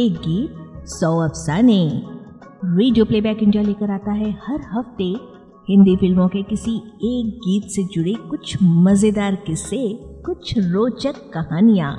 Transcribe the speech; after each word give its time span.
एक 0.00 0.12
गीत 0.18 0.84
सौ 0.88 1.08
अफसाने 1.20 1.80
रेडियो 2.74 3.04
प्लेबैक 3.04 3.42
इंडिया 3.42 3.62
लेकर 3.62 3.90
आता 3.90 4.12
है 4.12 4.30
हर 4.44 4.60
हफ़्ते। 4.68 5.08
हिंदी 5.68 5.96
फ़िल्मों 5.96 6.28
के 6.28 6.42
किसी 6.42 6.76
एक 7.08 7.34
गीत 7.38 7.66
से 7.70 7.82
जुड़े 7.94 8.14
कुछ 8.30 8.56
मज़ेदार 8.86 9.34
किस्से 9.46 9.82
कुछ 10.26 10.52
रोचक 10.58 11.18
कहानियाँ। 11.34 11.90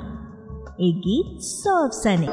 एक 0.80 0.98
गीत 1.06 1.38
सौ 1.42 1.76
अफसाने। 1.84 2.26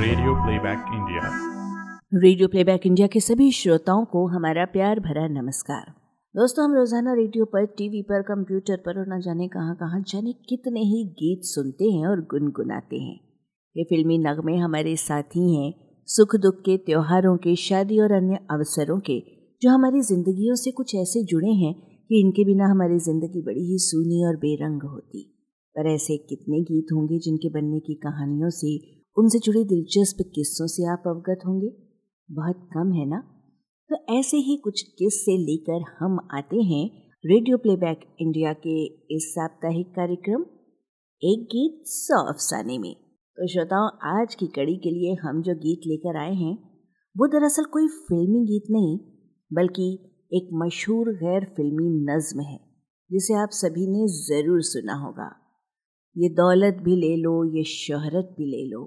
Radio 0.00 0.34
playback 0.42 0.90
India 0.94 1.30
radio 2.16 2.48
playback 2.48 2.86
India 2.86 3.06
के 3.06 3.20
सभी 3.20 3.50
श्रोताओं 3.52 4.04
को 4.12 4.26
हमारा 4.26 4.64
प्यार 4.72 5.00
भरा 5.00 5.26
नमस्कार। 5.30 5.97
दोस्तों, 6.34 6.64
हम 6.64 6.74
रोज़ाना 6.74 7.12
रेडियो 7.12 7.44
पर, 7.44 7.64
टीवी 7.66 8.02
पर, 8.02 8.22
कंप्यूटर 8.22 8.76
पर 8.76 8.98
और 8.98 9.06
न 9.08 9.20
जाने 9.20 9.48
कहाँ 9.48 9.74
कहाँ 9.74 10.00
जाने 10.00 10.32
कितने 10.32 10.80
ही 10.80 11.04
गीत 11.04 11.40
सुनते 11.42 11.84
हैं 11.84 12.06
और 12.06 12.20
गुनगुनाते 12.20 12.96
हैं। 12.96 13.20
ये 13.76 13.84
फिल्मी 13.84 14.18
नगमे 14.18 14.56
हमारे 14.56 14.96
साथी 14.96 15.56
हैं 15.56 15.74
सुख 16.06 16.36
दुख 16.36 16.54
के, 16.54 16.76
त्योहारों 16.76 17.36
के, 17.36 17.56
शादी 17.56 18.00
और 18.00 18.12
अन्य 18.12 18.38
अवसरों 18.50 19.00
के, 19.00 19.22
जो 19.62 19.70
हमारी 19.70 20.00
जिंदगियों 20.00 20.54
से 20.54 20.70
कुछ 20.70 20.94
ऐसे 20.94 21.24
जुड़े 21.24 21.52
हैं 21.52 21.74
कि 22.10 22.20
इनके 22.20 22.44
बिना 22.44 22.66
हमारी 22.66 22.98
ज़िंदगी 22.98 23.42
बड़ी 23.42 23.72
ही 23.72 23.78
सूनी 23.78 24.24
और 24.24 24.36
बेरंग 24.36 24.82
होती। 24.82 25.22
पर 25.76 25.86
ऐसे 25.86 26.16
कितने 26.16 26.60
गीत 26.60 26.86
होंगे 26.92 27.18
जिनके 27.18 27.48
बनने 27.48 27.80
की 27.80 27.94
कहानियों 27.94 28.50
से, 28.50 28.76
उनसे 29.16 29.38
जुड़े 29.38 29.64
दिलचस्प 29.64 30.32
किस्सों 30.34 30.66
से 30.66 30.84
आप 30.84 31.02
अवगत 31.06 31.38
होंगे? 31.46 31.72
बहुत 32.30 32.68
कम, 32.74 32.92
है 32.92 33.06
ना? 33.06 33.37
तो 33.90 33.96
ऐसे 34.10 34.36
ही 34.36 34.56
कुछ 34.56 34.80
किस्से 34.98 35.36
लेकर 35.38 35.84
हम 35.98 36.18
आते 36.34 36.56
हैं 36.62 36.84
रेडियो 37.24 37.56
प्लेबैक 37.56 38.00
इंडिया 38.20 38.52
के 38.52 38.74
इस 39.16 39.28
साप्ताहिक 39.34 39.86
कार्यक्रम, 39.88 40.42
एक 41.22 41.44
गीत 41.44 41.86
सौ 41.86 42.18
अफसाने 42.28 42.78
में। 42.78 42.94
तो 42.94 43.46
श्रोताओं, 43.46 43.88
आज 44.08 44.34
की 44.34 44.46
कड़ी 44.46 44.76
के 44.76 44.90
लिए 44.90 45.14
हम 45.22 45.40
जो 45.42 45.54
गीत 45.54 45.86
लेकर 45.86 46.16
आए 46.16 46.34
हैं, 46.34 46.52
वो 47.16 47.26
दरअसल 47.26 47.64
कोई 47.64 47.88
फिल्मी 47.88 48.44
गीत 48.46 48.70
नहीं, 48.70 48.98
बल्कि 49.50 49.88
एक 50.32 50.48
मशहूर 50.54 51.10
गैर 51.14 51.44
फिल्मी 51.56 51.88
नज्म 52.04 52.40
है, 52.40 52.58
जिसे 53.10 53.34
आप 53.34 53.50
सभी 53.50 53.86
ने 53.86 54.06
ज़रूर 54.16 54.62
सुना 54.62 54.94
होगा। 54.94 55.30
ये 56.16 56.28
दौलत 56.34 56.82
भी 56.82 56.96
ले 56.96 57.14
लो, 57.16 57.32
ये 57.56 57.64
शोहरत 57.64 58.34
भी 58.38 58.46
ले 58.46 58.64
लो। 58.70 58.82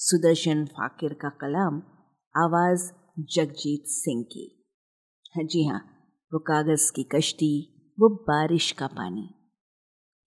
सुदर्शन 0.00 0.64
फाकिर 0.64 1.12
का 1.14 1.28
कलाम, 1.40 1.82
आवाज़ 2.34 2.90
जगजीत 3.18 3.84
सिंह 3.86 4.22
की। 4.22 4.64
हाँ 5.36 5.44
जी 5.44 5.64
हाँ 5.64 5.78
वो 6.32 6.38
कागज़ 6.38 6.90
की 6.92 7.02
कश्ती, 7.02 7.50
वो 7.98 8.08
बारिश 8.08 8.70
का 8.72 8.86
पानी। 8.86 9.28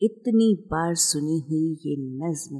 इतनी 0.01 0.53
बार 0.67 0.95
सुनी 0.95 1.39
हुई 1.39 1.73
ये 1.85 1.95
नज्म, 1.97 2.57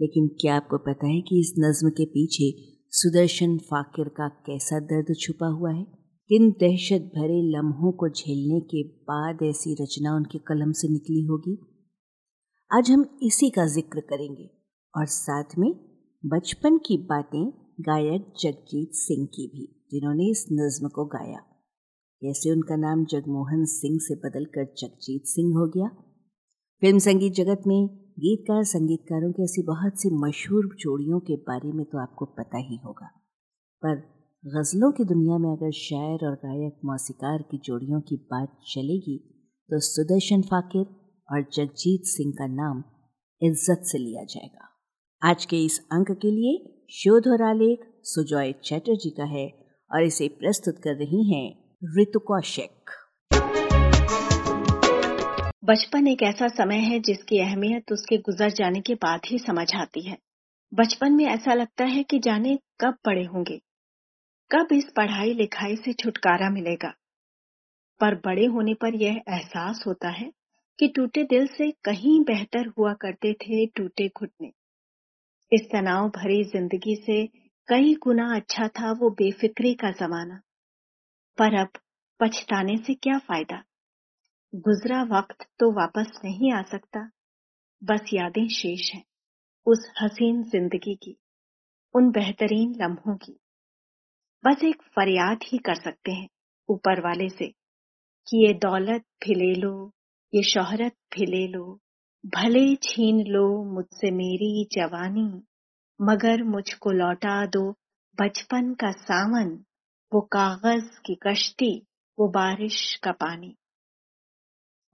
लेकिन 0.00 0.28
क्या 0.28 0.56
आपको 0.56 0.78
पता 0.78 1.06
है 1.06 1.20
कि 1.20 1.40
इस 1.40 1.54
नज्म 1.58 1.90
के 1.90 2.04
पीछे 2.04 2.50
सुदर्शन 2.92 3.58
फाकिर 3.58 4.08
का 4.08 4.28
कैसा 4.28 4.80
दर्द 4.80 5.14
छुपा 5.20 5.46
हुआ 5.46 5.72
है? 5.72 5.84
किन 6.30 6.50
दहशत 6.50 7.10
भरे 7.16 7.42
लम्हों 7.42 7.92
को 7.92 8.08
झेलने 8.08 8.60
के 8.60 8.82
बाद 8.82 9.42
ऐसी 9.42 9.74
रचना 9.74 10.16
उनके 10.16 10.38
कलम 10.38 10.72
से 10.72 10.88
निकली 10.88 11.22
होगी। 11.22 11.58
आज 12.70 12.90
हम 12.90 13.18
इसी 13.22 13.50
का 13.50 13.66
ज़िक्र 13.66 14.00
करेंगे 14.00 14.50
और 14.94 15.06
साथ 15.06 15.58
में 15.58 15.70
बचपन 16.26 16.78
की 16.78 16.96
बातें 16.96 17.65
गायक 17.78 18.32
जगजीत 18.40 18.90
सिंह 18.94 19.26
की 19.26 19.46
भी, 19.46 19.64
जिन्होंने 19.90 20.30
इस 20.30 20.46
नज्म 20.52 20.88
को 20.88 21.04
गाया। 21.04 21.38
कैसे 22.22 22.50
उनका 22.50 22.76
नाम 22.76 23.04
जगमोहन 23.04 23.64
सिंह 23.64 23.98
से 23.98 24.14
बदलकर 24.14 24.64
जगजीत 24.78 25.24
सिंह 25.24 25.52
हो 25.58 25.66
गया। 25.66 25.88
फ़िल्म 26.82 26.98
संगीत 26.98 27.32
जगत 27.32 27.62
में 27.66 27.86
गीतकार, 28.20 28.62
संगीतकारों 28.64 29.30
की 29.32 29.42
ऐसी 29.42 29.62
बहुत 29.62 30.00
सी 30.00 30.10
मशहूर 30.14 30.68
जोड़ियों 30.80 31.20
के 31.20 31.36
बारे 31.42 31.72
में 31.72 31.84
तो 31.84 31.98
आपको 31.98 32.24
पता 32.38 32.58
ही 32.58 32.76
होगा। 32.76 33.06
पर 33.82 33.96
गज़लों 34.44 34.90
की 34.92 35.04
दुनिया 35.04 35.38
में 35.38 35.50
अगर 35.50 35.70
शायर 35.70 36.24
और 36.26 36.34
गायक 36.34 36.78
मौसीकार 36.84 37.42
की 37.42 37.58
जोड़ियों 37.64 38.00
की 38.00 38.16
बात 38.30 38.56
चलेगी 38.66 39.18
तो 39.70 39.80
सुदर्शन 39.80 40.42
फाकिर 40.42 40.86
और 41.28 41.42
जगजीत 41.54 42.06
सिंह 42.06 42.32
का 42.32 42.46
नाम 42.46 42.82
इज़्ज़त 43.42 43.84
से 43.84 43.98
लिया 43.98 44.24
जाएगा। 44.24 44.68
आज 45.22 45.44
के 45.44 45.64
इस 45.64 45.78
अंक 45.92 46.10
के 46.12 46.30
लिए 46.30 46.72
शोध 46.90 47.26
और 47.28 47.42
आलेख 47.42 47.80
सुजॉय 48.04 48.52
चैटर्जी 48.64 49.10
का 49.10 49.24
है 49.24 49.46
और 49.90 50.02
इसे 50.02 50.28
प्रस्तुत 50.28 50.78
कर 50.78 50.94
रही 50.96 51.22
हैं 51.24 51.46
ऋतु 51.96 52.18
कौशिक। 52.18 52.90
बचपन 55.64 56.06
एक 56.06 56.22
ऐसा 56.22 56.48
समय 56.48 56.78
है 56.80 56.98
जिसकी 57.00 57.40
अहमियत 57.40 57.92
उसके 57.92 58.16
गुजर 58.18 58.50
जाने 58.50 58.80
के 58.80 58.94
बाद 58.94 59.20
ही 59.26 59.38
समझ 59.38 59.66
आती 59.74 60.02
है। 60.02 60.16
बचपन 60.72 61.12
में 61.12 61.24
ऐसा 61.24 61.54
लगता 61.54 61.84
है 61.84 62.02
कि 62.02 62.18
जाने 62.18 62.56
कब 62.80 62.98
बड़े 63.06 63.24
होंगे, 63.24 63.60
कब 64.50 64.72
इस 64.72 64.90
पढ़ाई 64.96 65.32
लिखाई 65.34 65.76
से 65.76 65.92
छुटकारा 65.92 66.50
मिलेगा। 66.50 66.92
पर 68.00 68.14
बड़े 68.24 68.46
होने 68.46 68.74
पर 68.74 68.94
यह 68.94 69.22
एहसास 69.28 69.82
होता 69.86 70.08
है 70.08 70.30
कि 70.78 70.88
टूटे 70.88 71.24
दिल 71.24 71.46
से 71.46 71.70
कहीं 71.84 72.20
बेहतर 72.24 72.72
हुआ 72.78 72.92
करते 72.92 73.32
थे 73.32 73.66
टूटे 73.66 74.08
घुटने 74.08 74.52
इस 75.52 75.68
तनाव 75.72 76.08
भरी 76.08 76.42
ज़िंदगी 76.44 76.94
से 76.96 77.26
कई 77.68 77.94
गुना 77.94 78.34
अच्छा 78.36 78.68
था 78.68 78.92
वो 78.92 79.10
बेफिक्री 79.10 79.74
का 79.74 79.90
जमाना। 79.90 80.40
पर 81.38 81.54
अब 81.54 81.78
पछताने 82.20 82.76
से 82.76 82.94
क्या 82.94 83.18
फ़ायदा? 83.18 83.62
गुजरा 84.52 85.02
वक्त 85.02 85.46
तो 85.58 85.70
वापस 85.72 86.20
नहीं 86.24 86.52
आ 86.52 86.62
सकता। 86.62 87.00
बस 87.82 88.10
यादें 88.14 88.46
शेष 88.48 88.90
हैं 88.94 89.04
उस 89.66 89.88
हसीन 90.02 90.42
ज़िंदगी 90.42 90.94
की, 90.94 91.16
उन 91.94 92.10
बेहतरीन 92.10 92.74
लम्हों 92.82 93.16
की। 93.16 93.38
बस 94.44 94.64
एक 94.64 94.82
फरियाद 94.96 95.44
ही 95.44 95.58
कर 95.58 95.74
सकते 95.74 96.12
हैं 96.12 96.28
ऊपर 96.68 97.00
वाले 97.00 97.28
से 97.28 97.48
कि 98.26 98.46
ये 98.46 98.52
दौलत 98.54 99.04
भी 99.24 99.34
ले 99.34 99.54
लो, 99.54 99.92
ये 100.32 100.42
शोहरत 100.42 100.96
भी 101.14 101.26
ले 101.26 101.46
लो। 101.48 101.80
भले 102.26 102.76
छीन 102.76 103.26
लो 103.26 103.64
मुझसे 103.64 104.10
मेरी 104.10 104.68
जवानी, 104.72 105.42
मगर 106.00 106.42
मुझको 106.42 106.90
लौटा 106.90 107.46
दो 107.46 107.70
बचपन 108.20 108.74
का 108.74 108.90
सावन, 108.90 109.64
वो 110.14 110.20
कागज़ 110.20 111.00
की 111.06 111.14
कश्ती, 111.14 111.86
वो 112.18 112.28
बारिश 112.28 113.00
का 113.02 113.12
पानी। 113.12 113.56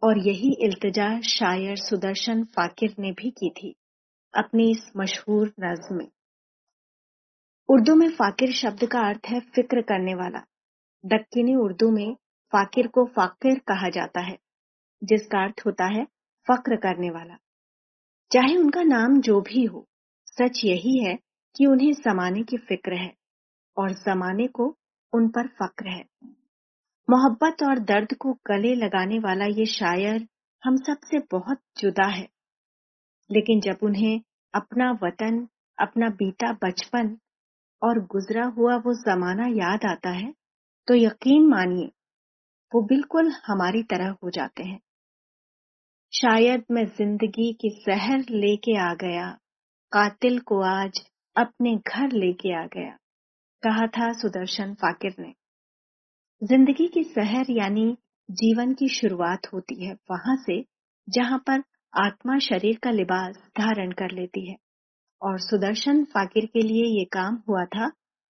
और 0.02 0.18
यही 0.18 0.56
इल्तजा 0.60 1.20
शायर 1.20 1.76
सुदर्शन 1.76 2.44
फाकिर 2.44 2.94
ने 2.98 3.12
भी 3.12 3.30
की 3.30 3.50
थी, 3.50 3.74
अपनी 4.34 4.70
इस 4.70 4.92
मशहूर 4.96 5.54
नज्म 5.60 5.96
में। 5.96 6.08
उर्दू 7.68 7.94
में 7.94 8.08
फाकिर 8.08 8.52
शब्द 8.52 8.86
का 8.86 9.00
अर्थ 9.00 9.26
है 9.28 9.40
फ़िक्र 9.40 9.82
करने 9.82 10.14
वाला। 10.14 10.44
दक्किनी 11.06 11.54
उर्दू 11.54 11.90
में 11.90 12.14
फाकिर 12.52 12.86
को 12.86 13.04
फाकिर 13.04 13.58
कहा 13.58 13.88
जाता 13.88 14.20
है, 14.20 14.38
जिसका 15.04 15.42
अर्थ 15.42 15.62
होता 15.66 15.84
है 15.84 16.06
फक्र 16.48 16.76
करने 16.76 17.10
वाला। 17.10 17.36
चाहे 18.30 18.56
उनका 18.56 18.82
नाम 18.82 19.20
जो 19.20 19.40
भी 19.40 19.64
हो, 19.64 19.86
सच 20.26 20.60
यही 20.64 20.98
है 21.04 21.14
कि 21.56 21.66
उन्हें 21.66 21.92
जमाने 21.94 22.42
की 22.42 22.56
फ़िक्र 22.58 22.94
है 22.94 23.12
और 23.76 23.92
जमाने 23.92 24.46
को 24.46 24.76
उन 25.12 25.28
पर 25.28 25.48
फक्र 25.48 25.88
है। 25.88 26.04
मोहब्बत 27.10 27.62
और 27.62 27.78
दर्द 27.78 28.14
को 28.14 28.32
गले 28.46 28.74
लगाने 28.74 29.18
वाला 29.18 29.44
ये 29.44 29.66
शायर 29.66 30.26
हम 30.62 30.76
सबसे 30.76 31.18
बहुत 31.30 31.58
जुदा 31.78 32.06
है। 32.08 32.28
लेकिन 33.30 33.60
जब 33.60 33.78
उन्हें 33.82 34.20
अपना 34.54 34.90
वतन, 35.02 35.48
अपना 35.78 36.08
बीता 36.08 36.52
बचपन 36.52 37.16
और 37.82 37.98
गुजरा 38.06 38.44
हुआ 38.46 38.76
वो 38.76 38.94
जमाना 38.94 39.46
याद 39.48 39.84
आता 39.84 40.10
है 40.10 40.32
तो 40.88 40.94
यकीन 40.94 41.48
मानिए, 41.48 41.90
वो 42.72 42.82
बिल्कुल 42.82 43.32
हमारी 43.46 43.82
तरह 43.82 44.16
हो 44.22 44.30
जाते 44.30 44.62
हैं। 44.62 44.80
शायद 46.12 46.64
मैं 46.70 46.84
ज़िंदगी 46.86 47.52
की 47.52 47.68
जहर 47.86 48.24
लेके 48.30 48.76
आ 48.78 48.92
गया। 48.94 49.28
कातिल 49.92 50.38
को 50.40 50.60
आज 50.62 51.00
अपने 51.36 51.74
घर 51.76 52.12
लेके 52.12 52.52
आ 52.54 52.64
गया, 52.66 52.90
कहा 53.62 53.86
था 53.86 54.12
सुदर्शन 54.12 54.74
फाकिर 54.74 55.14
ने। 55.18 55.32
ज़िंदगी 56.42 56.88
की 56.88 57.02
सहर 57.04 57.50
यानी 57.50 57.86
जीवन 58.28 58.74
की 58.74 58.88
शुरुआत 58.90 59.46
होती 59.52 59.84
है 59.84 59.94
वहाँ 60.10 60.36
से, 60.36 60.60
जहाँ 61.08 61.38
पर 61.38 61.62
आत्मा 61.92 62.38
शरीर 62.40 62.78
का 62.82 62.90
लिबास 62.90 63.36
धारण 63.58 63.92
कर 63.92 64.10
लेती 64.10 64.48
है। 64.50 64.56
और 65.22 65.38
सुदर्शन 65.40 66.04
फाकिर 66.04 66.46
के 66.46 66.62
लिए 66.62 66.84
ये 66.98 67.04
काम 67.12 67.42
हुआ 67.48 67.64
था 67.66 67.88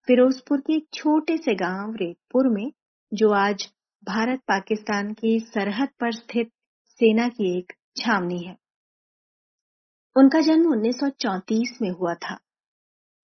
फिरोजपुर 0.08 0.60
के 0.60 0.76
एक 0.76 0.86
छोटे 0.94 1.36
से 1.36 1.54
गाँव 1.56 1.94
रेतपुर 1.96 2.48
में, 2.48 2.70
जो 3.12 3.32
आज 3.34 3.68
भारत 4.02 4.40
पाकिस्तान 4.48 5.12
की 5.12 5.38
सरहद 5.44 5.88
पर 6.00 6.12
स्थित 6.14 6.50
सेना 6.92 7.28
की 7.28 7.58
एक 7.58 7.72
छावनी 7.96 8.38
है। 8.38 8.56
उनका 10.16 10.40
जन्म 10.40 10.72
1934 10.72 11.78
में 11.82 11.90
हुआ 11.90 12.14
था। 12.14 12.38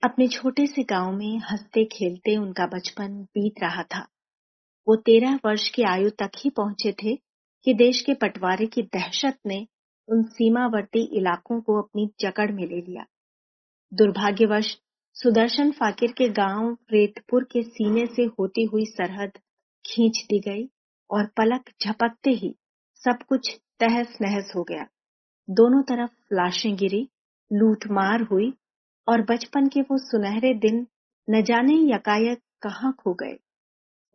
अपने 0.03 0.29
छोटे 0.29 0.67
से 0.67 0.83
गाँव 0.83 1.13
में 1.13 1.39
हँसते 1.39 1.85
खेलते 1.85 2.37
उनका 2.37 2.67
बचपन 2.67 3.23
बीत 3.23 3.55
रहा 3.63 3.83
था। 3.83 4.09
वो 4.89 4.97
तेरह 4.97 5.39
वर्ष 5.45 5.69
की 5.71 5.83
आयु 5.83 6.11
तक 6.11 6.31
ही 6.45 6.51
पहुँचे 6.51 6.93
थे 6.93 7.17
कि 7.65 7.75
देश 7.75 8.03
के 8.03 8.15
पटवारे 8.15 8.67
की 8.67 8.83
दहशत 8.83 9.39
ने 9.47 9.67
उन 10.09 10.23
सीमावर्ती 10.23 11.03
इलाकों 11.17 11.61
को 11.61 11.83
अपनी 11.83 12.11
जकड़ 12.21 12.53
में 12.53 12.67
ले 12.67 12.81
लिया। 12.81 13.05
दुर्भाग्यवश, 13.95 14.79
सुदर्शन 15.15 15.71
फाकिर 15.71 16.13
के 16.13 16.29
गाँव 16.29 16.79
रेतपुर 16.93 17.45
के 17.45 17.63
सीने 17.63 18.07
से 18.07 18.23
होती 18.25 18.65
हुई 18.65 18.85
सरहद 18.85 19.31
खींच 19.87 20.25
दी 20.31 20.39
गई 20.41 20.71
और 21.11 21.27
पलक 21.27 21.71
झपकते 21.83 22.31
ही 22.31 22.55
सब 23.09 23.23
कुछ 23.23 23.61
तहस 23.81 24.19
नहस 24.21 24.53
हो 24.57 24.63
गया। 24.63 24.87
दोनों 25.51 25.83
तरफ़ 25.83 26.11
लाशें 26.33 26.77
गिरी, 26.77 27.09
लूटमार 27.53 28.23
हुई 28.23 28.55
और 29.09 29.23
बचपन 29.23 29.69
के 29.69 29.81
वो 29.81 29.99
सुनहरे 29.99 30.55
दिन 30.55 30.87
न 31.31 31.43
जाने 31.43 31.75
यकायक 31.75 32.39
कहाँ 32.63 32.93
खो 32.93 33.15
गए। 33.15 33.39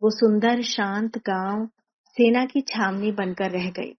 वो 0.02 0.10
सुंदर, 0.10 0.62
शांत 0.62 1.18
गाँव 1.18 1.66
सेना 2.08 2.44
की 2.44 2.60
छावनी 2.60 3.12
बनकर 3.12 3.50
रह 3.50 3.70
गए। 3.70 3.94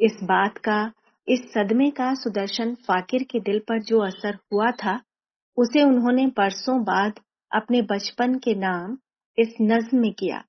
इस 0.00 0.20
बात 0.22 0.58
का, 0.58 0.92
इस 1.28 1.40
सदमे 1.52 1.90
का 1.90 2.14
सुदर्शन 2.14 2.74
फाकिर 2.74 3.22
के 3.22 3.40
दिल 3.40 3.58
पर 3.58 3.82
जो 3.82 4.00
असर 4.00 4.34
हुआ 4.34 4.70
था, 4.70 5.00
उसे 5.56 5.82
उन्होंने 5.82 6.26
बरसों 6.26 6.84
बाद 6.84 7.12
अपने 7.54 7.82
बचपन 7.82 8.34
के 8.34 8.54
नाम 8.54 8.98
इस 9.38 9.54
नज्म 9.60 9.98
में 9.98 10.12
किया। 10.12 10.44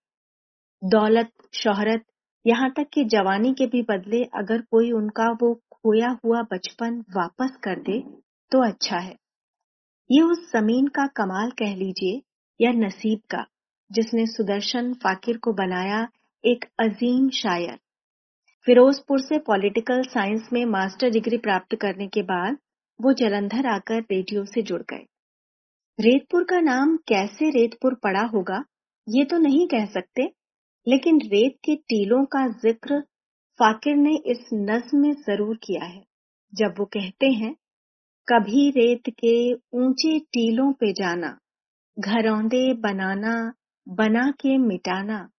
दौलत, 0.83 1.31
शोहरत 1.53 2.03
यहाँ 2.45 2.69
तक 2.69 2.87
कि 2.93 3.03
जवानी 3.05 3.53
के 3.53 3.65
भी 3.67 3.81
बदले 3.81 4.23
अगर 4.35 4.61
कोई 4.71 4.91
उनका 4.91 5.29
वो 5.41 5.53
खोया 5.73 6.09
हुआ 6.25 6.41
बचपन 6.51 6.99
वापस 7.15 7.57
कर 7.63 7.79
दे 7.81 7.99
तो 8.51 8.63
अच्छा 8.63 8.97
है। 8.97 9.15
ये 10.09 10.21
उस 10.21 10.51
ज़मीन 10.51 10.87
का 10.87 11.05
कमाल 11.15 11.51
कह 11.59 11.75
लीजिए, 11.75 12.21
या 12.59 12.71
नसीब 12.77 13.19
का, 13.31 13.45
जिसने 13.91 14.25
सुदर्शन 14.25 14.93
फाकिर 14.93 15.37
को 15.37 15.53
बनाया 15.53 16.07
एक 16.43 16.65
अजीम 16.79 17.29
शायर। 17.33 17.77
फिरोजपुर 18.67 19.19
से 19.19 19.37
पॉलिटिकल 19.39 20.01
साइंस 20.05 20.49
में 20.53 20.63
मास्टर 20.67 21.09
डिग्री 21.09 21.37
प्राप्त 21.37 21.75
करने 21.75 22.07
के 22.07 22.21
बाद 22.23 22.57
वो 22.99 23.13
जलंधर 23.13 23.67
आकर 23.67 24.01
रेडियो 24.01 24.43
से 24.45 24.61
जुड़ 24.61 24.81
गए। 24.83 25.05
रेतपुर 25.99 26.43
का 26.43 26.59
नाम 26.61 26.95
कैसे 27.07 27.49
रेतपुर 27.51 27.93
पड़ा 28.03 28.25
होगा, 28.25 28.63
ये 29.07 29.25
तो 29.25 29.37
नहीं 29.37 29.67
कह 29.67 29.85
सकते 29.85 30.27
लेकिन 30.87 31.19
रेत 31.21 31.57
के 31.65 31.75
टीलों 31.75 32.25
का 32.25 32.47
ज़िक्र 32.47 32.99
फाकिर 33.59 33.95
ने 33.95 34.15
इस 34.25 34.49
नज्म 34.53 34.99
में 34.99 35.13
ज़रूर 35.13 35.55
किया 35.55 35.83
है। 35.83 36.03
जब 36.55 36.75
वो 36.79 36.85
कहते 36.85 37.27
हैं, 37.27 37.55
कभी 38.27 38.69
रेत 38.69 39.09
के 39.09 39.53
ऊँचे 39.53 40.19
टीलों 40.19 40.71
पे 40.73 40.93
जाना 40.93 41.37
घरौंदे 41.99 42.73
बनाना, 42.73 43.53
बना 43.89 44.31
के 44.31 44.57
मिटाना, 44.57 45.29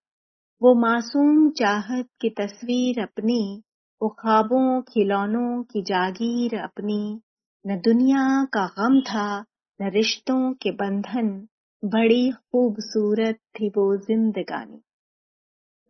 वो 0.62 0.74
मासूम 0.74 1.50
चाहत 1.50 2.08
की 2.20 2.30
तस्वीर 2.30 3.00
अपनी, 3.02 3.62
वो 4.02 4.08
ख्वाबों, 4.08 4.82
खिलौनों 4.82 5.62
की 5.62 5.82
जागीर 5.82 6.58
अपनी, 6.58 7.20
न 7.66 7.80
दुनिया 7.80 8.44
का 8.44 8.66
गम 8.66 9.00
था, 9.00 9.44
न 9.80 9.90
रिश्तों 9.90 10.52
के 10.52 10.70
बंधन, 10.70 11.48
बड़ी 11.84 12.30
खूबसूरत 12.30 13.36
थी 13.36 13.68
वो 13.68 13.96
जिंदगानी। 13.96 14.80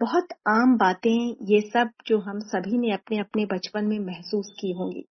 बहुत 0.00 0.28
आम 0.48 0.76
बातें, 0.76 1.36
ये 1.46 1.60
सब 1.60 1.90
जो 2.06 2.18
हम 2.18 2.38
सभी 2.40 2.78
ने 2.78 2.92
अपने 2.92 3.18
अपने 3.18 3.44
बचपन 3.46 3.84
में 3.84 3.98
महसूस 3.98 4.52
की 4.60 4.72
होंगी। 4.72 5.04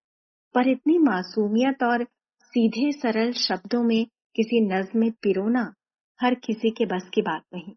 पर 0.55 0.67
इतनी 0.67 0.97
मासूमियत 0.97 1.83
और 1.83 2.03
सीधे 2.43 2.91
सरल 2.91 3.31
शब्दों 3.31 3.83
में 3.83 4.05
किसी 4.35 4.61
नज्म 4.61 4.99
में 4.99 5.11
पिरोना 5.11 5.73
हर 6.19 6.35
किसी 6.35 6.69
के 6.69 6.85
बस 6.85 7.09
की 7.13 7.21
बात 7.21 7.43
नहीं। 7.53 7.73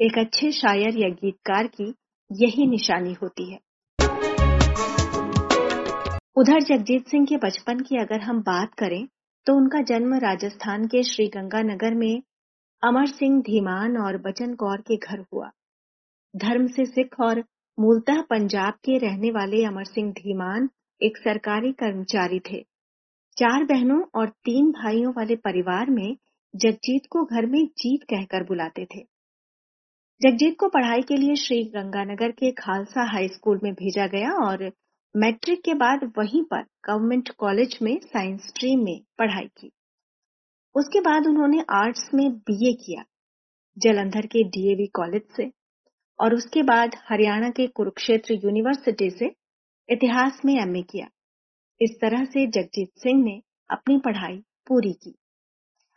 एक 0.00 0.18
अच्छे 0.18 0.52
शायर 0.52 0.98
या 0.98 1.08
गीतकार 1.14 1.66
की 1.66 1.94
यही 2.30 2.66
निशानी 2.66 3.12
होती 3.12 3.50
है। 3.52 3.58
उधर 6.36 6.62
जगजीत 6.62 7.08
सिंह 7.08 7.26
के 7.26 7.36
बचपन 7.36 7.80
की 7.80 7.96
अगर 7.96 8.20
हम 8.20 8.42
बात 8.42 8.74
करें 8.74 9.06
तो 9.46 9.56
उनका 9.56 9.82
जन्म 9.82 10.14
राजस्थान 10.20 10.86
के 10.86 11.02
श्रीगंगानगर 11.02 11.94
में 11.94 12.22
अमर 12.82 13.06
सिंह 13.06 13.40
धीमान 13.42 13.96
और 13.96 14.22
बचन 14.22 14.54
कौर 14.54 14.80
के 14.80 14.96
घर 14.96 15.24
हुआ। 15.34 15.50
धर्म 16.34 16.66
से 16.66 16.84
सिख 16.84 17.20
और 17.20 17.42
मूलतः 17.78 18.20
पंजाब 18.20 18.74
के 18.84 18.96
रहने 18.98 19.30
वाले 19.30 19.64
अमर 19.64 19.84
सिंह 19.84 20.10
धीमान 20.12 20.68
एक 21.00 21.16
सरकारी 21.16 21.72
कर्मचारी 21.72 22.40
थे। 22.40 22.60
चार 23.36 23.64
बहनों 23.64 24.00
और 24.14 24.28
तीन 24.44 24.70
भाइयों 24.72 25.12
वाले 25.12 25.36
परिवार 25.36 25.90
में 25.90 26.16
जगजीत 26.54 27.06
को 27.10 27.24
घर 27.24 27.46
में 27.46 27.64
जीत 27.78 28.02
कहकर 28.10 28.44
बुलाते 28.44 28.84
थे। 28.84 29.00
जगजीत 30.20 30.56
को 30.60 30.68
पढ़ाई 30.68 31.02
के 31.02 31.16
लिए 31.16 31.36
श्री 31.36 31.62
गंगानगर 31.70 32.30
के 32.32 32.50
खालसा 32.54 33.10
हाई 33.12 33.28
स्कूल 33.28 33.60
में 33.62 33.72
भेजा 33.74 34.06
गया 34.06 34.32
और 34.46 34.70
मैट्रिक 35.14 35.62
के 35.64 35.74
बाद 35.74 36.12
वहीं 36.18 36.42
पर 36.44 36.62
गवर्नमेंट 36.86 37.30
कॉलेज 37.38 37.78
में 37.82 37.98
साइंस 37.98 38.46
स्ट्रीम 38.48 38.84
में 38.84 39.00
पढ़ाई 39.18 39.46
की। 39.58 39.70
उसके 40.74 41.00
बाद 41.00 41.26
उन्होंने 41.26 41.64
आर्ट्स 41.74 42.08
में 42.14 42.30
बीए 42.30 42.72
किया, 42.76 43.04
जलंधर 43.76 44.26
के 44.26 44.42
डीएवी 44.48 44.86
कॉलेज 44.86 45.22
से। 45.36 45.50
और 46.18 46.34
उसके 46.34 46.62
बाद 46.62 46.96
हरियाणा 47.08 47.48
के 47.50 47.66
कुरुक्षेत्र 47.66 48.34
यूनिवर्सिटी 48.34 49.10
से 49.10 49.34
इतिहास 49.88 50.40
में 50.44 50.54
एमए 50.54 50.82
किया। 50.82 51.06
इस 51.80 51.96
तरह 52.00 52.24
से 52.24 52.46
जगजीत 52.46 52.90
सिंह 52.98 53.22
ने 53.24 53.40
अपनी 53.70 53.98
पढ़ाई 53.98 54.36
पूरी 54.66 54.92
की। 54.92 55.14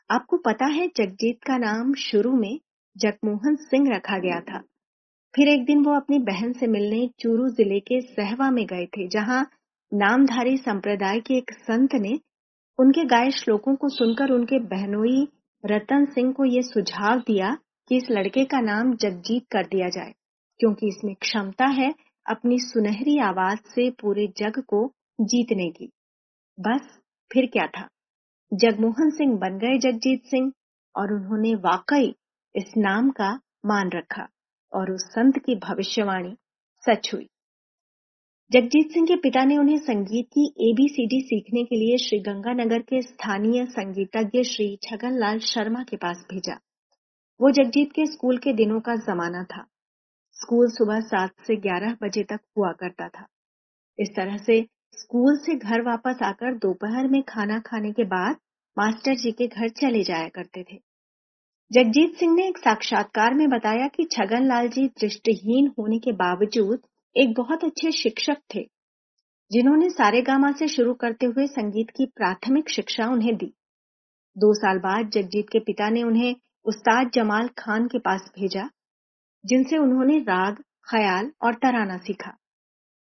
आपको 0.09 0.37
पता 0.37 0.65
है 0.65 0.87
जगजीत 0.87 1.43
का 1.43 1.57
नाम 1.57 1.93
शुरू 1.93 2.31
में 2.31 2.59
जगमोहन 2.95 3.55
सिंह 3.55 3.89
रखा 3.95 4.17
गया 4.17 4.39
था। 4.41 4.61
फिर 5.33 5.47
एक 5.47 5.65
दिन 5.65 5.83
वो 5.83 5.95
अपनी 5.95 6.19
बहन 6.19 6.53
से 6.53 6.67
मिलने 6.67 7.07
चूरू 7.19 7.47
ज़िले 7.49 7.79
के 7.79 7.99
सहवा 8.01 8.49
में 8.51 8.65
गए 8.65 8.85
थे, 8.85 9.07
जहाँ 9.07 9.41
नामधारी 9.91 10.57
संप्रदाय 10.57 11.19
के 11.19 11.37
एक 11.37 11.51
संत 11.51 11.95
ने 11.95 12.19
उनके 12.79 13.03
गाय 13.05 13.31
श्लोकों 13.31 13.75
को 13.75 13.89
सुनकर 13.89 14.31
उनके 14.31 14.59
बहनोई 14.59 15.27
रतन 15.63 16.05
सिंह 16.05 16.31
को 16.33 16.45
ये 16.45 16.61
सुझाव 16.61 17.19
दिया 17.19 17.57
कि 17.89 17.98
इस 17.98 18.04
लड़के 18.12 18.45
का 18.45 18.60
नाम 18.60 18.95
जगजीत 18.95 19.48
कर 19.51 19.63
दिया 19.63 19.89
जाए, 19.89 20.13
क्योंकि 20.60 20.88
इसमें 20.88 21.16
क्षमता 21.16 21.66
है 21.66 21.94
अपनी 22.30 22.60
सुनहरी 22.60 23.19
आवाज़ 23.19 23.60
से 23.60 23.89
पूरे 23.89 24.28
जग 24.28 24.63
को 24.68 24.94
जीतने 25.22 25.69
की। 25.69 25.92
बस, 26.60 27.00
फिर 27.34 27.45
क्या 27.45 27.68
था? 27.68 27.88
जगमोहन 28.54 29.10
सिंह 29.10 29.38
बन 29.38 29.57
गए 29.57 29.78
जगजीत 29.78 30.24
सिंह, 30.25 30.51
और 30.95 31.13
उन्होंने 31.13 31.56
वाकई 31.56 32.16
इस 32.56 32.74
नाम 32.77 33.10
का 33.10 33.39
मान 33.65 33.89
रखा, 33.89 34.27
और 34.74 34.91
उस 34.91 35.01
संत 35.01 35.38
की 35.38 35.56
भविष्यवाणी 35.56 36.38
सच 36.89 37.13
हुई। 37.13 37.29
जगजीत 38.51 38.91
सिंह 38.91 39.06
के 39.06 39.15
पिता 39.15 39.44
ने 39.44 39.58
उन्हें 39.58 39.77
संगीत 39.77 40.25
की 40.25 40.72
एबीसीडी 40.72 41.22
सीखने 41.22 41.63
के 41.63 41.75
लिए 41.75 41.98
श्री 41.98 42.20
गंगानगर 42.20 42.79
के 42.79 43.01
स्थानीय 43.01 43.65
संगीतज्ञ 43.65 44.44
श्री 44.44 44.75
छगन 44.84 45.17
लाल 45.17 45.39
शर्मा 45.39 45.84
के 45.84 45.98
पास 45.98 46.25
भेजा। 46.34 46.60
वो 47.39 47.50
जगजीत 47.51 47.91
के 47.91 48.06
स्कूल 48.06 48.38
के 48.38 48.53
दिनों 48.53 48.79
का 48.79 48.96
जमाना 48.96 49.44
था। 49.44 49.63
स्कूल 50.38 50.70
सुबह 50.70 51.00
सात 51.00 51.32
से 51.48 51.56
ग्यारह 51.56 51.96
बजे 52.01 52.24
तक 52.24 52.39
हुआ 52.58 52.72
करता 52.72 53.08
था। 53.10 53.25
इस 54.00 54.10
तरह 54.10 54.38
से 54.38 54.62
स्कूल 54.94 55.38
से 55.38 55.56
घर 55.56 55.82
वापस 55.82 56.24
आकर 56.24 56.53
दोपहर 56.58 57.08
में 57.08 57.22
खाना 57.24 57.60
खाने 57.60 57.91
के 57.91 58.03
बाद 58.03 58.36
मास्टर 58.77 59.15
जी 59.15 59.32
के 59.32 59.48
घर 59.48 59.70
चले 59.72 60.03
जाया 60.03 60.27
करते 60.27 60.63
थे। 60.63 60.77
जगजीत 61.72 62.15
सिंह 62.15 62.34
ने 62.36 62.48
एक 62.48 62.58
साक्षात्कार 62.58 63.34
में 63.34 63.48
बताया 63.50 63.88
कि 63.88 64.03
छगन 64.12 64.46
लाल 64.46 64.67
जी 64.67 64.88
दृष्टिहीन 65.00 65.72
होने 65.79 66.00
के 66.00 66.12
बावजूद 66.12 66.79
एक 67.15 67.34
बहुत 67.34 67.63
अच्छे 67.63 67.91
शिक्षक 67.91 68.38
थे, 68.56 68.62
जिन्होंने 69.51 69.89
सारे 69.89 70.22
गामा 70.22 70.51
से 70.51 70.67
शुरू 70.67 70.94
करते 70.94 71.25
हुए 71.25 71.48
संगीत 71.48 71.89
की 71.89 72.06
प्राथमिक 72.06 72.70
शिक्षा 72.70 73.08
उन्हें 73.08 73.36
दी। 73.36 73.53
दो 74.36 74.53
साल 74.53 74.79
बाद 74.79 75.10
जगजीत 75.10 75.50
के 75.50 75.60
पिता 75.60 75.89
ने 75.89 76.03
उन्हें 76.03 76.36
उस्ताद 76.67 77.12
जमाल 77.13 77.47
खान 77.47 77.88
के 77.88 78.00
पास 78.00 78.31
भेजा, 78.39 78.69
जिनसे 79.45 79.77
उन्होंने 79.77 80.17
राग, 80.19 80.55
ख्याल 80.91 81.31
और 81.41 81.55
तराना 81.55 81.97
सीखा। 81.97 82.31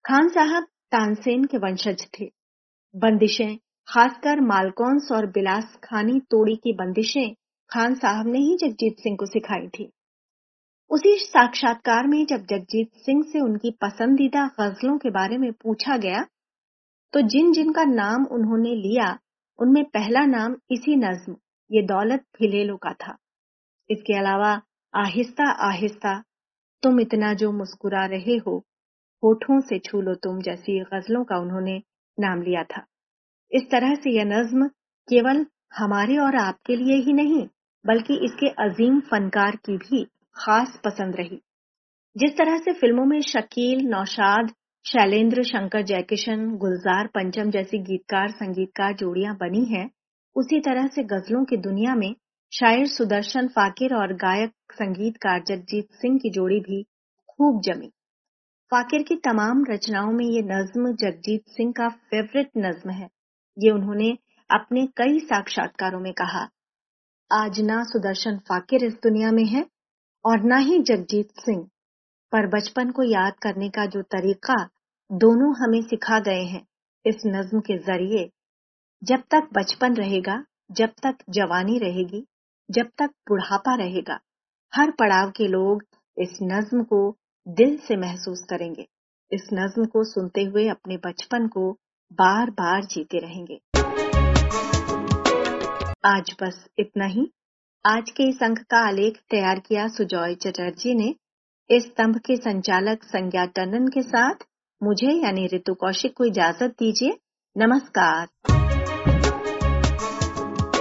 खान 0.05 0.29
साहब 0.29 0.63
तानसेन 0.63 1.43
के 1.43 1.57
वंशज 1.57 2.07
थे। 2.19 2.25
बंदिशें, 2.95 3.57
खासकर 3.87 4.41
मालकौंस 4.41 5.09
और 5.11 5.25
बिलास 5.25 5.77
खानी 5.83 6.19
तोड़ी 6.19 6.55
की 6.55 6.73
बंदिशें 6.73 7.33
खान 7.69 7.95
साहब 7.95 8.27
ने 8.27 8.39
ही 8.39 8.57
जगजीत 8.57 8.99
सिंह 8.99 9.17
को 9.17 9.25
सिखाई 9.25 9.67
थी। 9.67 9.91
उसी 10.91 11.15
साक्षात्कार 11.17 12.07
में 12.07 12.25
जब 12.25 12.45
जगजीत 12.45 12.91
सिंह 12.95 13.23
से 13.23 13.39
उनकी 13.39 13.71
पसंदीदा 13.71 14.47
गजलों 14.59 14.97
के 14.97 15.09
बारे 15.09 15.37
में 15.37 15.51
पूछा 15.53 15.97
गया 15.97 16.25
तो 17.13 17.21
जिन 17.21 17.51
जिन 17.51 17.71
का 17.71 17.83
नाम 17.83 18.25
उन्होंने 18.25 18.75
लिया, 18.75 19.19
उनमें 19.59 19.83
पहला 19.83 20.25
नाम 20.25 20.55
इसी 20.71 20.95
नज्म, 20.95 21.35
ये 21.71 21.81
दौलत 21.81 22.25
फिलेलो 22.37 22.77
का 22.77 22.93
था। 22.93 23.17
इसके 23.89 24.17
अलावा, 24.17 24.61
आहिस्ता 24.95 25.51
आहिस्ता, 25.51 26.23
तुम 26.83 26.99
इतना 26.99 27.33
जो 27.33 27.51
मुस्कुरा 27.51 28.05
रहे 28.05 28.37
हो, 28.37 28.65
होठों 29.23 29.59
से 29.59 29.79
छू 29.79 30.01
लो 30.01 30.13
तुम 30.13 30.41
जैसी 30.41 30.79
गजलों 30.79 31.23
का 31.23 31.37
उन्होंने 31.37 31.81
नाम 32.19 32.41
लिया 32.41 32.63
था। 32.63 32.85
इस 33.51 33.63
तरह 33.71 33.95
से 33.95 34.11
यह 34.11 34.23
नज्म 34.25 34.67
केवल 35.07 35.45
हमारे 35.77 36.17
और 36.17 36.35
आपके 36.35 36.75
लिए 36.75 36.95
ही 36.95 37.13
नहीं, 37.13 37.47
बल्कि 37.85 38.13
इसके 38.25 38.47
अजीम 38.47 38.99
फनकार 38.99 39.55
की 39.55 39.77
भी 39.77 40.03
खास 40.35 40.79
पसंद 40.85 41.15
रही। 41.15 41.41
जिस 42.17 42.37
तरह 42.37 42.57
से 42.57 42.73
फ़िल्मों 42.73 43.05
में 43.05 43.21
शकील, 43.21 43.87
नौशाद, 43.87 44.49
शैलेंद्र, 44.85 45.43
शंकर 45.43 45.81
जयकिशन, 45.81 46.49
गुलजार, 46.57 47.07
पंचम 47.07 47.49
जैसी 47.49 47.77
गीतकार, 47.77 48.29
संगीतकार 48.29 48.93
जोड़ियाँ 48.93 49.35
बनी 49.35 49.65
हैं, 49.65 49.89
उसी 50.35 50.59
तरह 50.59 50.87
से 50.87 51.03
गजलों 51.03 51.45
की 51.45 51.57
दुनिया 51.57 51.95
में 51.95 52.15
शायर 52.51 52.87
सुदर्शन 52.87 53.47
फाकिर 53.47 53.93
और 53.93 54.13
गायक 54.13 54.51
संगीतकार 54.73 55.43
जगजीत 55.47 55.87
सिंह 55.91 56.17
की 56.17 56.29
जोड़ी 56.29 56.59
भी 56.59 56.83
खूब 57.27 57.61
जमी। 57.61 57.87
फाकिर 58.71 59.03
की 59.03 59.15
तमाम 59.15 59.63
रचनाओं 59.69 60.11
में 60.11 60.25
ये 60.25 60.41
नज्म 60.41 60.93
जगजीत 60.95 61.43
सिंह 61.47 61.71
का 61.71 61.89
फेवरेट 61.89 62.49
नज्म 62.57 62.89
है। 62.89 63.09
ये 63.57 63.71
उन्होंने 63.71 64.17
अपने 64.49 64.85
कई 64.97 65.19
साक्षात्कारों 65.19 65.99
में 65.99 66.13
कहा। 66.13 66.41
आज 67.31 67.59
ना 67.59 67.83
सुदर्शन 67.83 68.37
फाकिर 68.37 68.83
इस 68.83 68.93
दुनिया 68.93 69.31
में 69.31 69.45
है 69.45 69.65
और 70.25 70.43
ना 70.43 70.57
ही 70.57 70.79
जगजीत 70.79 71.29
सिंह। 71.39 71.63
पर 72.31 72.47
बचपन 72.47 72.91
को 72.91 73.03
याद 73.03 73.33
करने 73.33 73.69
का 73.69 73.85
जो 73.85 74.01
तरीका 74.01 74.63
दोनों 75.11 75.53
हमें 75.63 75.81
सिखा 75.81 76.19
गए 76.19 76.43
हैं 76.43 76.65
इस 77.05 77.15
नज्म 77.25 77.59
के 77.59 77.77
ज़रिए। 77.77 78.29
जब 79.03 79.23
तक 79.31 79.49
बचपन 79.53 79.93
रहेगा, 79.93 80.43
जब 80.71 80.89
तक 81.03 81.15
जवानी 81.29 81.77
रहेगी 81.77 82.25
जब 82.71 82.89
तक 82.97 83.07
बुढ़ापा 83.07 83.75
रहेगा। 83.75 84.19
हर 84.75 84.91
पड़ाव 84.91 85.31
के 85.31 85.47
लोग 85.47 85.83
इस 86.17 86.37
नज्म 86.43 86.83
को 86.83 87.17
दिल 87.47 87.77
से 87.77 87.97
महसूस 87.97 88.45
करेंगे। 88.49 88.87
इस 89.31 89.49
नज्म 89.53 89.85
को 89.85 90.03
सुनते 90.03 90.43
हुए 90.43 90.67
अपने 90.67 90.97
बचपन 90.97 91.47
को 91.47 91.77
बार 92.13 92.49
बार 92.49 92.83
जीते 92.83 93.17
रहेंगे। 93.17 93.61
आज 96.05 96.35
बस 96.41 96.67
इतना 96.79 97.05
ही। 97.05 97.31
आज 97.85 98.11
के 98.11 98.23
इस 98.23 98.43
अंक 98.43 98.59
का 98.59 98.87
आलेख 98.87 99.19
तैयार 99.29 99.59
किया 99.59 99.87
सुजॉय 99.87 100.35
चटर्जी 100.35 100.93
ने। 100.93 101.15
इस 101.69 101.83
स्तंभ 101.83 102.17
के 102.17 102.35
संचालक 102.35 103.03
संज्ञा 103.03 103.45
टंडन 103.45 103.87
के 103.87 104.01
साथ 104.01 104.35
मुझे 104.83 105.11
यानी 105.11 105.47
ऋतु 105.47 105.73
कौशिक 105.73 106.17
को 106.17 106.25
इजाज़त 106.25 106.71
दीजिए। 106.79 107.17
नमस्कार। 107.57 108.58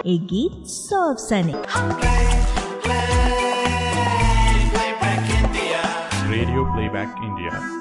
a 0.09 0.17
gift 0.21 0.91
of 0.95 1.21
sunny. 1.21 1.53
Radio 1.53 1.69
Playback 4.73 5.29
India. 5.45 5.83
Radio 6.31 6.65
Playback 6.73 7.23
India. 7.23 7.78